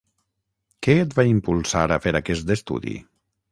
Què 0.87 0.95
et 1.01 1.13
va 1.19 1.27
impulsar 1.33 1.85
a 1.91 2.01
fer 2.07 2.17
aquest 2.23 2.57
estudi? 2.59 2.99